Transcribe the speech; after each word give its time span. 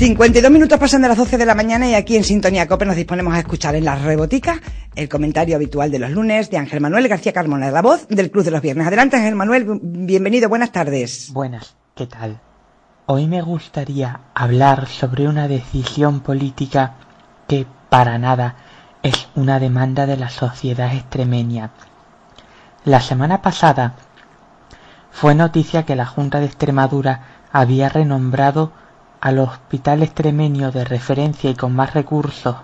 52 0.00 0.50
minutos 0.50 0.78
pasan 0.78 1.02
de 1.02 1.08
las 1.08 1.18
12 1.18 1.36
de 1.36 1.44
la 1.44 1.54
mañana 1.54 1.86
y 1.86 1.94
aquí 1.94 2.16
en 2.16 2.24
Sintonía 2.24 2.66
Cope 2.66 2.86
nos 2.86 2.96
disponemos 2.96 3.34
a 3.34 3.40
escuchar 3.40 3.74
en 3.74 3.84
la 3.84 3.96
rebotica 3.96 4.58
el 4.96 5.10
comentario 5.10 5.56
habitual 5.56 5.90
de 5.90 5.98
los 5.98 6.10
lunes 6.10 6.48
de 6.48 6.56
Ángel 6.56 6.80
Manuel 6.80 7.06
García 7.06 7.34
Carmona, 7.34 7.70
la 7.70 7.82
voz 7.82 8.08
del 8.08 8.30
Club 8.30 8.44
de 8.44 8.50
los 8.50 8.62
Viernes. 8.62 8.86
Adelante 8.86 9.18
Ángel 9.18 9.34
Manuel, 9.36 9.66
bienvenido, 9.82 10.48
buenas 10.48 10.72
tardes. 10.72 11.30
Buenas, 11.34 11.76
¿qué 11.94 12.06
tal? 12.06 12.40
Hoy 13.04 13.26
me 13.26 13.42
gustaría 13.42 14.20
hablar 14.34 14.88
sobre 14.88 15.28
una 15.28 15.48
decisión 15.48 16.20
política 16.20 16.94
que 17.46 17.66
para 17.90 18.16
nada 18.16 18.56
es 19.02 19.28
una 19.34 19.60
demanda 19.60 20.06
de 20.06 20.16
la 20.16 20.30
sociedad 20.30 20.94
extremeña. 20.94 21.72
La 22.86 23.02
semana 23.02 23.42
pasada 23.42 23.96
fue 25.10 25.34
noticia 25.34 25.84
que 25.84 25.94
la 25.94 26.06
Junta 26.06 26.40
de 26.40 26.46
Extremadura 26.46 27.20
había 27.52 27.90
renombrado 27.90 28.72
al 29.20 29.38
Hospital 29.38 30.02
Extremeño 30.02 30.70
de 30.72 30.84
referencia 30.84 31.50
y 31.50 31.54
con 31.54 31.74
más 31.74 31.92
recursos, 31.92 32.56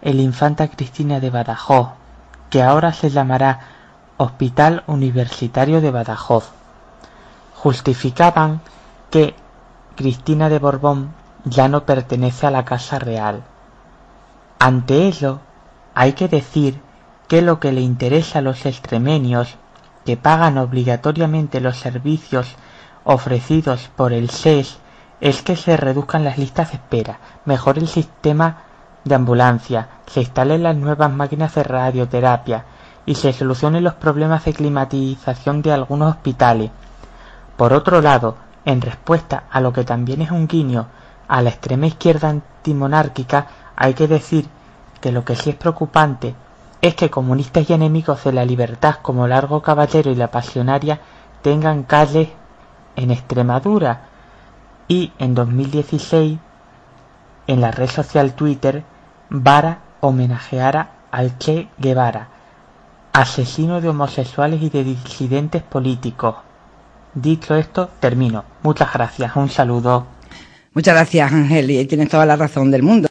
el 0.00 0.20
Infanta 0.20 0.68
Cristina 0.68 1.18
de 1.18 1.30
Badajoz, 1.30 1.88
que 2.50 2.62
ahora 2.62 2.92
se 2.92 3.10
llamará 3.10 3.60
Hospital 4.16 4.84
Universitario 4.86 5.80
de 5.80 5.90
Badajoz. 5.90 6.50
Justificaban 7.54 8.60
que 9.10 9.34
Cristina 9.96 10.48
de 10.48 10.60
Borbón 10.60 11.12
ya 11.44 11.68
no 11.68 11.84
pertenece 11.84 12.46
a 12.46 12.52
la 12.52 12.64
Casa 12.64 13.00
Real. 13.00 13.42
Ante 14.60 15.06
ello, 15.06 15.40
hay 15.94 16.12
que 16.12 16.28
decir 16.28 16.80
que 17.26 17.42
lo 17.42 17.58
que 17.58 17.72
le 17.72 17.80
interesa 17.80 18.38
a 18.38 18.42
los 18.42 18.66
extremeños, 18.66 19.56
que 20.04 20.16
pagan 20.16 20.58
obligatoriamente 20.58 21.60
los 21.60 21.76
servicios 21.76 22.54
ofrecidos 23.02 23.90
por 23.96 24.12
el 24.12 24.30
SES 24.30 24.78
es 25.20 25.42
que 25.42 25.56
se 25.56 25.76
reduzcan 25.76 26.24
las 26.24 26.38
listas 26.38 26.70
de 26.70 26.76
espera, 26.76 27.18
mejore 27.44 27.80
el 27.80 27.88
sistema 27.88 28.58
de 29.04 29.14
ambulancia, 29.14 29.88
se 30.06 30.20
instalen 30.20 30.62
las 30.62 30.76
nuevas 30.76 31.10
máquinas 31.10 31.54
de 31.54 31.62
radioterapia 31.62 32.64
y 33.06 33.14
se 33.14 33.32
solucionen 33.32 33.84
los 33.84 33.94
problemas 33.94 34.44
de 34.44 34.52
climatización 34.52 35.62
de 35.62 35.72
algunos 35.72 36.10
hospitales. 36.10 36.70
Por 37.56 37.72
otro 37.72 38.00
lado, 38.00 38.36
en 38.64 38.80
respuesta 38.80 39.44
a 39.50 39.60
lo 39.60 39.72
que 39.72 39.84
también 39.84 40.22
es 40.22 40.30
un 40.30 40.46
guiño 40.46 40.86
a 41.26 41.42
la 41.42 41.50
extrema 41.50 41.86
izquierda 41.86 42.28
antimonárquica, 42.28 43.46
hay 43.76 43.94
que 43.94 44.08
decir 44.08 44.46
que 45.00 45.12
lo 45.12 45.24
que 45.24 45.36
sí 45.36 45.50
es 45.50 45.56
preocupante 45.56 46.34
es 46.80 46.94
que 46.94 47.10
comunistas 47.10 47.68
y 47.68 47.72
enemigos 47.72 48.24
de 48.24 48.32
la 48.32 48.44
libertad 48.44 48.96
como 49.02 49.26
Largo 49.26 49.62
Caballero 49.62 50.10
y 50.10 50.14
la 50.14 50.30
Pasionaria 50.30 51.00
tengan 51.42 51.82
calles 51.82 52.28
en 52.94 53.10
Extremadura, 53.10 54.07
y 54.88 55.12
en 55.18 55.34
2016 55.34 56.38
en 57.46 57.60
la 57.60 57.70
red 57.70 57.88
social 57.88 58.34
Twitter 58.34 58.82
Vara 59.30 59.80
homenajeara 60.00 60.90
al 61.10 61.38
Che 61.38 61.68
Guevara, 61.78 62.28
asesino 63.12 63.80
de 63.80 63.90
homosexuales 63.90 64.62
y 64.62 64.70
de 64.70 64.84
disidentes 64.84 65.62
políticos. 65.62 66.36
Dicho 67.14 67.54
esto, 67.54 67.90
termino. 68.00 68.44
Muchas 68.62 68.92
gracias. 68.92 69.36
Un 69.36 69.50
saludo. 69.50 70.06
Muchas 70.72 70.94
gracias, 70.94 71.32
Ángel, 71.32 71.70
y 71.70 71.84
tienes 71.86 72.08
toda 72.08 72.24
la 72.24 72.36
razón 72.36 72.70
del 72.70 72.82
mundo. 72.82 73.06